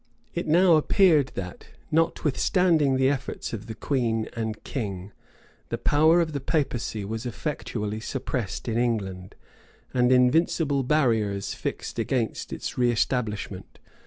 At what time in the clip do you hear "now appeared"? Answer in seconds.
0.47-1.27